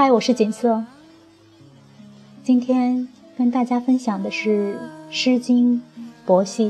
[0.00, 0.84] 嗨，我是锦瑟。
[2.44, 4.78] 今天跟大家分享的是
[5.12, 5.74] 《诗经·
[6.24, 6.68] 伯兮》。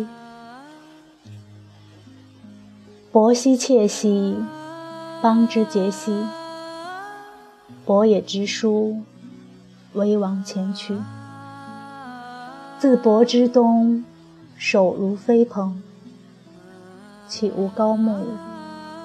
[3.13, 4.35] 伯兮，切兮，
[5.21, 6.25] 邦之节兮。
[7.85, 9.03] 伯也之书，
[9.93, 10.97] 为王前驱。
[12.79, 14.07] 自伯之东，
[14.57, 15.83] 首如飞蓬。
[17.29, 18.25] 岂无高木，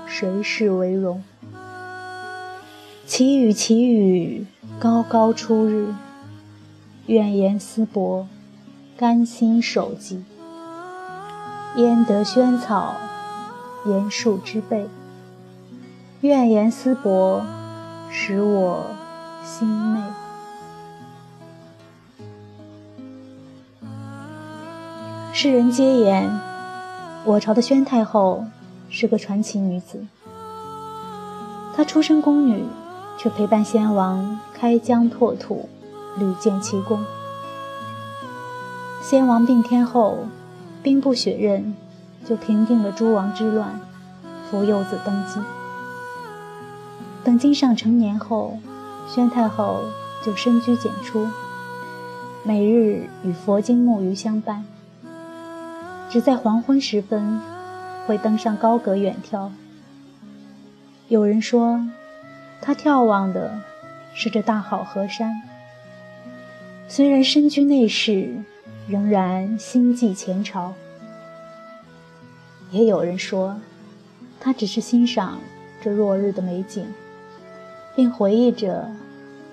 [0.08, 1.22] 谁是为荣？
[3.16, 4.48] 其雨其雨，
[4.80, 5.94] 高高出日。
[7.06, 8.28] 愿言思伯，
[8.98, 10.24] 甘心守疾。
[11.76, 12.96] 焉得萱草，
[13.86, 14.88] 言树之辈。
[16.22, 17.46] 愿言思伯，
[18.10, 18.84] 使我
[19.46, 20.02] 心媚。
[25.32, 26.32] 世人皆言，
[27.26, 28.44] 我朝的宣太后
[28.90, 30.04] 是个传奇女子。
[31.76, 32.66] 她出身宫女。
[33.18, 35.70] 却陪伴先王开疆拓土，
[36.18, 37.06] 屡建奇功。
[39.02, 40.26] 先王病天后，
[40.82, 41.76] 兵不血刃，
[42.26, 43.80] 就平定了诸王之乱，
[44.50, 45.40] 扶幼子登基。
[47.24, 48.58] 等金上成年后，
[49.08, 49.82] 宣太后
[50.24, 51.28] 就深居简出，
[52.44, 54.66] 每日与佛经木鱼相伴，
[56.10, 57.40] 只在黄昏时分
[58.06, 59.50] 会登上高阁远眺。
[61.08, 61.80] 有人说。
[62.66, 63.60] 他眺望的
[64.14, 65.42] 是这大好河山，
[66.88, 68.38] 虽然身居内室，
[68.88, 70.74] 仍然心系前朝。
[72.72, 73.60] 也有人说，
[74.40, 75.40] 他只是欣赏
[75.82, 76.88] 这落日的美景，
[77.98, 78.90] 并回忆着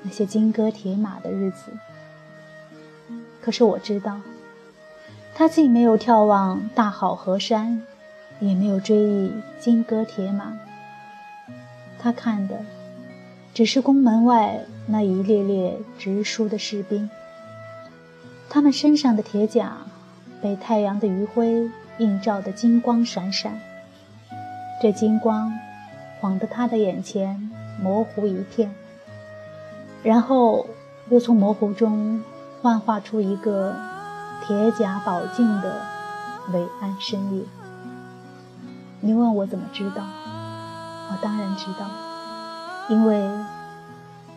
[0.05, 1.73] 那些金戈铁马的日子。
[3.41, 4.21] 可是我知道，
[5.35, 7.83] 他既没有眺望大好河山，
[8.39, 10.57] 也没有追忆金戈铁马，
[11.99, 12.65] 他看的。
[13.53, 17.11] 只是宫门外那一列列直书的士兵，
[18.49, 19.79] 他们身上的铁甲
[20.41, 21.69] 被太阳的余晖
[21.99, 23.61] 映照得金光闪闪，
[24.81, 25.53] 这金光
[26.21, 27.51] 晃得他的眼前
[27.83, 28.73] 模糊一片，
[30.03, 30.67] 然后
[31.11, 32.23] 又从模糊中
[32.63, 33.75] 幻化出一个
[34.47, 35.83] 铁甲宝镜的
[36.53, 37.47] 伟岸身影。
[39.01, 40.05] 你问我怎么知道？
[41.11, 42.10] 我当然知道。
[42.91, 43.31] 因为，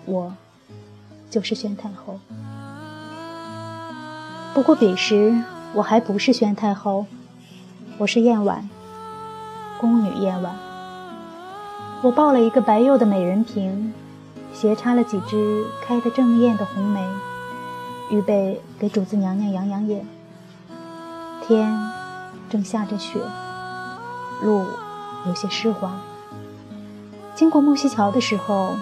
[0.06, 0.32] 我
[1.32, 2.20] 就是宣太后。
[4.54, 5.36] 不过彼时
[5.74, 7.08] 我还不是宣太后，
[7.98, 8.70] 我是燕婉，
[9.82, 10.56] 宫女燕婉。
[12.04, 13.92] 我抱了一个白釉的美人瓶，
[14.54, 17.04] 斜插了几枝开得正艳的红梅，
[18.12, 20.06] 预备给主子娘娘养养眼。
[21.42, 21.76] 天
[22.52, 23.20] 正下着雪，
[24.44, 24.68] 路
[25.26, 26.00] 有些湿滑。
[27.36, 28.78] 经过木樨桥的时候，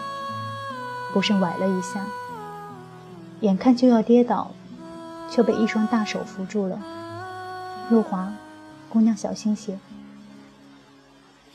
[1.13, 2.05] 不慎崴了一下，
[3.39, 4.51] 眼看就要跌倒，
[5.29, 6.79] 却被一双大手扶住了。
[7.89, 8.33] 路滑，
[8.89, 9.79] 姑娘小心些。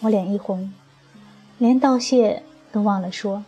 [0.00, 0.72] 我脸一红，
[1.58, 2.42] 连道谢
[2.72, 3.44] 都忘了说，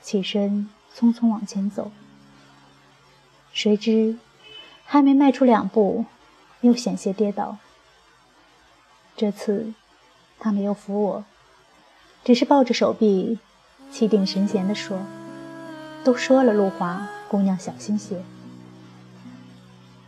[0.00, 1.90] 起身匆匆往前走。
[3.52, 4.16] 谁知
[4.84, 6.06] 还没迈出两步，
[6.62, 7.58] 又险些跌倒。
[9.16, 9.74] 这次
[10.38, 11.24] 他没有扶我。
[12.28, 13.38] 只是抱着手臂，
[13.90, 14.98] 气定神闲地说
[16.04, 18.22] ：“都说了，路滑，姑娘小心些。”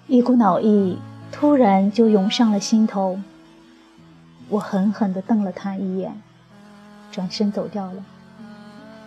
[0.06, 0.98] 一股恼意
[1.32, 3.18] 突然就涌上了心头。
[4.50, 6.20] 我狠狠地瞪了他一眼，
[7.10, 8.04] 转身走掉了。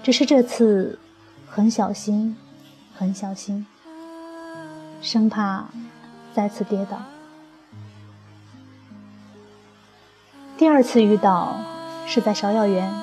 [0.01, 0.97] 只是这次
[1.47, 2.35] 很小心，
[2.97, 3.67] 很小心，
[5.03, 5.67] 生怕
[6.33, 6.99] 再次跌倒。
[10.57, 11.72] 第二次遇到。
[12.05, 12.93] 是在芍药园。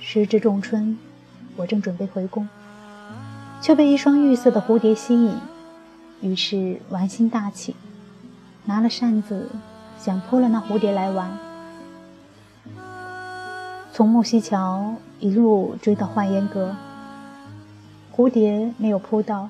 [0.00, 0.98] 时值仲春，
[1.56, 2.48] 我正准备回宫，
[3.60, 5.38] 却被一双玉色的蝴蝶吸引，
[6.20, 7.74] 于是玩心大起，
[8.64, 9.50] 拿了扇子
[9.98, 11.36] 想扑了那蝴蝶来玩。
[13.92, 16.74] 从木樨桥一路追到幻烟阁，
[18.14, 19.48] 蝴蝶没有扑到，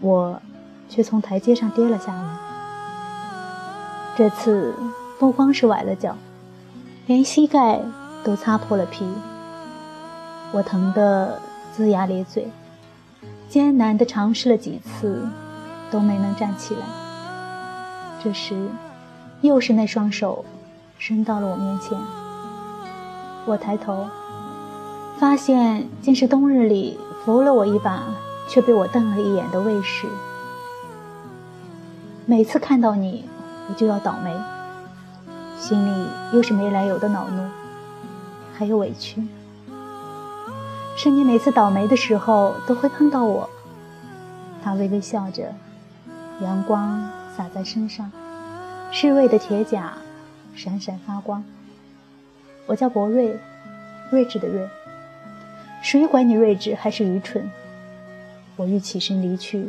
[0.00, 0.40] 我
[0.88, 2.36] 却从台阶上跌了下来。
[4.16, 4.74] 这次
[5.18, 6.16] 不光是崴了脚。
[7.06, 7.82] 连膝盖
[8.24, 9.06] 都擦破了皮，
[10.52, 11.38] 我疼得
[11.76, 12.48] 龇牙咧嘴，
[13.46, 15.28] 艰难地尝试了几次，
[15.90, 16.80] 都没能站起来。
[18.22, 18.70] 这时，
[19.42, 20.46] 又是那双手
[20.98, 21.98] 伸到了我面前。
[23.44, 24.06] 我抬头，
[25.18, 28.02] 发现竟是冬日里扶了我一把，
[28.48, 30.06] 却被我瞪了一眼的卫士。
[32.24, 33.26] 每次看到你，
[33.68, 34.34] 我就要倒霉。
[35.58, 37.48] 心里又是没来由的恼怒，
[38.54, 39.26] 还有委屈。
[40.96, 43.48] 是你每次倒霉的时候都会碰到我。
[44.62, 45.52] 他微微笑着，
[46.40, 48.10] 阳光洒在身上，
[48.90, 49.94] 侍卫的铁甲
[50.54, 51.44] 闪闪发光。
[52.66, 53.38] 我叫博瑞，
[54.10, 54.68] 睿智的睿。
[55.82, 57.50] 谁管你睿智还是愚蠢？
[58.56, 59.68] 我欲起身离去，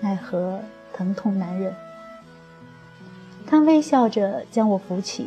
[0.00, 0.60] 奈何
[0.92, 1.74] 疼痛难忍。
[3.50, 5.26] 他微笑着将我扶起，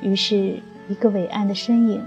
[0.00, 2.06] 于是，一个伟岸的身影，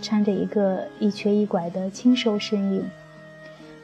[0.00, 2.88] 搀着一个一瘸一拐的清瘦身影，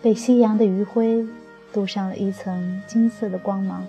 [0.01, 1.27] 被夕阳的余晖
[1.73, 3.85] 镀上了一层金色的光芒。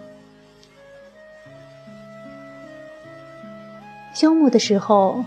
[4.16, 5.24] 休沐的时候，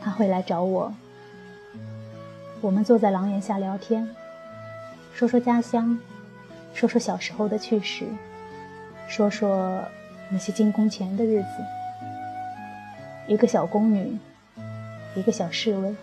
[0.00, 0.94] 他会来找我。
[2.62, 4.08] 我们坐在廊檐下聊天，
[5.12, 5.98] 说说家乡，
[6.72, 8.06] 说说小时候的趣事，
[9.06, 9.84] 说说。
[10.34, 11.48] 那些进宫前的日子，
[13.28, 14.18] 一个小宫女，
[15.14, 15.94] 一个小侍卫，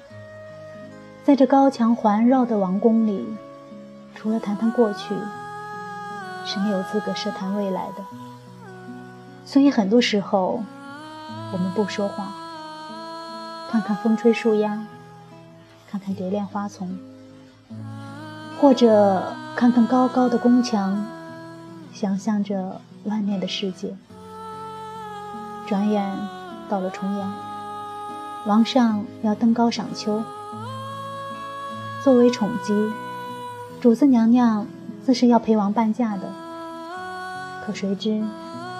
[1.25, 3.28] 在这高墙环绕的王宫里，
[4.16, 5.13] 除了谈谈过去，
[6.45, 8.06] 是没有资格奢谈未来的。
[9.44, 10.63] 所以很多时候，
[11.51, 12.31] 我们不说话，
[13.69, 14.86] 看看风吹树桠，
[15.89, 16.98] 看看蝶恋花丛，
[18.62, 21.06] 或者看看高高的宫墙，
[21.92, 23.94] 想象着外面的世界。
[25.71, 26.06] 转眼
[26.68, 27.33] 到了重阳，
[28.45, 30.21] 王上要登高赏秋。
[32.03, 32.91] 作为宠姬，
[33.79, 34.68] 主子娘娘
[35.06, 36.23] 自是要陪王伴驾的。
[37.65, 38.21] 可谁知，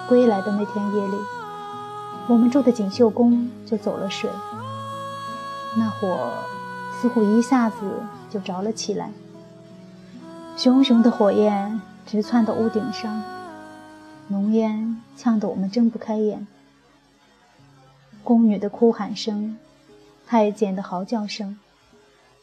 [0.06, 1.16] 归来的那天夜里，
[2.26, 4.28] 我们住的锦绣宫就走了水，
[5.78, 6.34] 那火
[7.00, 7.76] 似乎一下子
[8.28, 9.10] 就着了起来，
[10.58, 13.22] 熊熊的火焰直窜到屋顶上，
[14.28, 16.46] 浓烟呛得我们睁不开眼。
[18.24, 19.58] 宫女的哭喊声，
[20.26, 21.58] 太监的嚎叫声，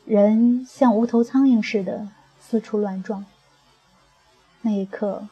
[0.05, 2.07] 人像无头苍蝇似的
[2.39, 3.25] 四处乱撞。
[4.61, 5.27] 那一刻，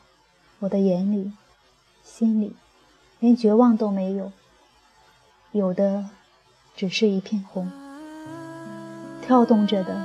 [0.59, 1.33] 我的眼里、
[2.03, 2.55] 心里，
[3.19, 4.31] 连绝望都没有，
[5.51, 6.05] 有的
[6.75, 7.69] 只是一片红，
[9.21, 9.95] 跳动着的，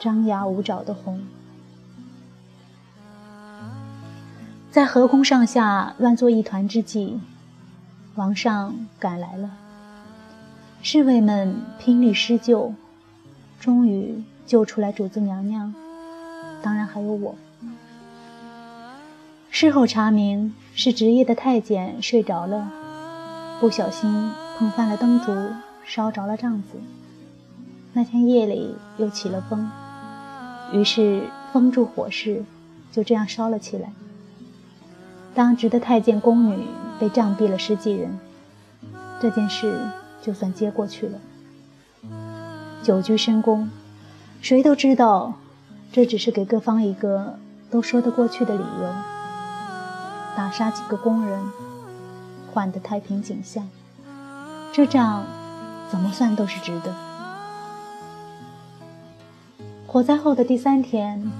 [0.00, 1.22] 张牙舞爪的红，
[4.70, 7.20] 在河宫上下乱作一团之际。
[8.16, 9.50] 王上赶来了，
[10.82, 12.72] 侍卫们拼力施救，
[13.58, 15.74] 终于救出来主子娘娘，
[16.62, 17.34] 当然还有我。
[19.50, 22.70] 事后查明是值夜的太监睡着了，
[23.58, 25.34] 不小心碰翻了灯烛，
[25.84, 26.78] 烧着了帐子。
[27.94, 29.68] 那天夜里又起了风，
[30.72, 32.44] 于是封住火势，
[32.92, 33.92] 就这样烧了起来。
[35.34, 36.64] 当值的太监宫女。
[36.98, 38.18] 被杖毙了十几人，
[39.20, 39.78] 这件事
[40.22, 41.18] 就算接过去了。
[42.82, 43.70] 久居深宫，
[44.40, 45.34] 谁都知道，
[45.92, 47.38] 这只是给各方一个
[47.70, 48.94] 都说得过去的理由。
[50.36, 51.40] 打杀几个宫人，
[52.52, 53.68] 换得太平景象，
[54.72, 55.24] 这账
[55.90, 56.94] 怎么算都是值得。
[59.86, 61.30] 火灾后的第三天，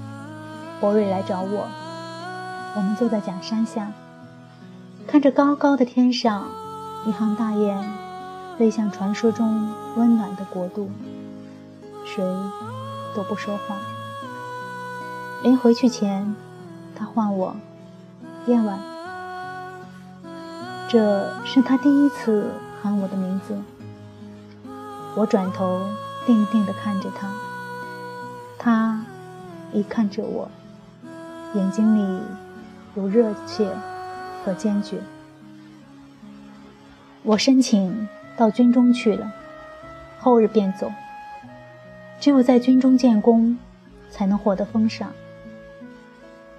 [0.80, 1.66] 博瑞来找我，
[2.76, 3.92] 我们坐在假山下。
[5.06, 6.48] 看着高高的天上，
[7.06, 7.88] 一行大雁
[8.58, 10.90] 飞向传说中温暖的国度，
[12.04, 12.24] 谁
[13.14, 13.76] 都不说话。
[15.42, 16.34] 临回去前，
[16.96, 17.54] 他唤我
[18.46, 18.78] 燕婉，
[20.88, 22.50] 这是他第一次
[22.82, 23.56] 喊我的名字。
[25.14, 25.80] 我转头
[26.26, 27.28] 定定地看着他，
[28.58, 29.04] 他
[29.72, 30.50] 亦看着我，
[31.54, 32.22] 眼睛里
[32.96, 33.70] 有热切。
[34.44, 34.98] 和坚决，
[37.22, 39.32] 我申请到军中去了，
[40.20, 40.92] 后日便走。
[42.20, 43.58] 只有在军中建功，
[44.10, 45.12] 才能获得封赏，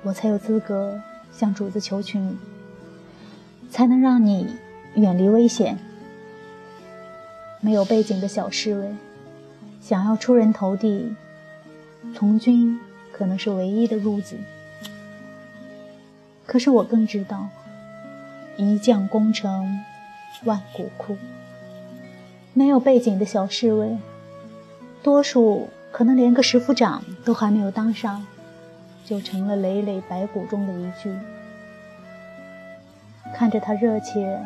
[0.01, 0.99] 我才有资格
[1.31, 2.35] 向主子求娶你，
[3.69, 4.55] 才能让你
[4.95, 5.77] 远离危险。
[7.61, 8.95] 没有背景的小侍卫，
[9.79, 11.15] 想要出人头地，
[12.15, 12.79] 从军
[13.11, 14.37] 可能是唯一的路子。
[16.47, 17.47] 可是我更知道。
[18.57, 19.83] 一将功成
[20.43, 21.17] 万骨枯。
[22.53, 23.97] 没有背景的小侍卫，
[25.03, 28.25] 多数可能连个十夫长都还没有当上，
[29.03, 31.13] 就成了累累白骨中的一具。
[33.33, 34.39] 看着他热切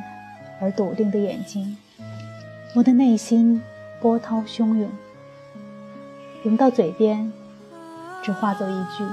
[0.59, 1.77] 而笃定的眼睛，
[2.73, 3.61] 我的内心
[4.01, 4.89] 波涛汹涌，
[6.43, 7.31] 涌到嘴边，
[8.23, 9.03] 只化作一句：“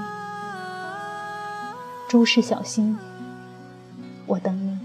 [2.08, 2.96] 诸事小心，
[4.26, 4.75] 我等你。”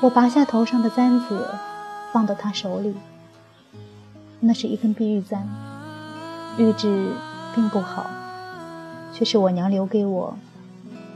[0.00, 1.48] 我拔下头上的簪子，
[2.12, 2.94] 放到他手里。
[4.38, 5.44] 那是一根碧玉簪，
[6.56, 7.12] 玉质
[7.52, 8.06] 并不好，
[9.12, 10.38] 却是我娘留给我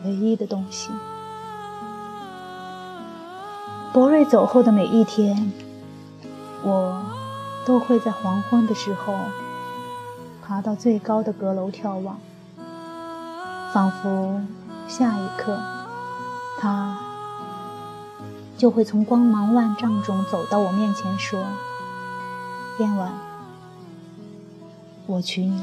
[0.05, 0.91] 唯一的东西。
[3.93, 5.53] 博瑞走后的每一天，
[6.65, 7.01] 我
[7.65, 9.15] 都会在黄昏的时候
[10.45, 12.19] 爬到最高的阁楼眺望，
[13.73, 14.41] 仿佛
[14.89, 15.57] 下一刻
[16.59, 17.12] 他。
[18.63, 21.45] 就会从光芒万丈中走到我面前，说
[22.79, 23.13] ：“燕婉，
[25.09, 25.61] 我娶你。”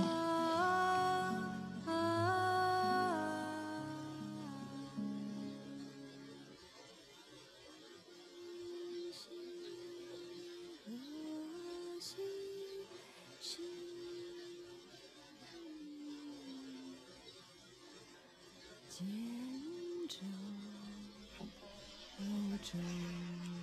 [22.21, 23.58] Oh, Jane.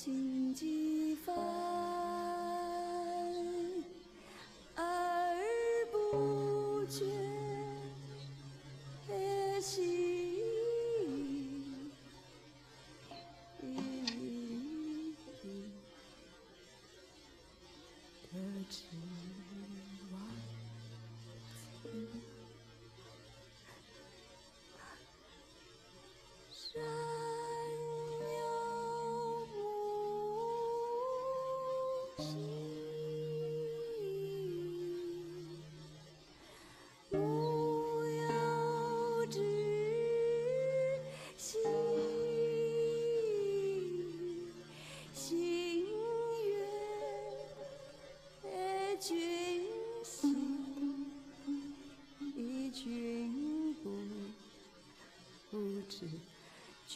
[0.00, 1.34] 心几番
[4.76, 5.34] 爱，
[5.90, 7.37] 不绝。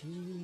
[0.02, 0.41] to